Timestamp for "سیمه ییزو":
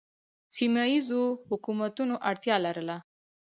0.55-1.21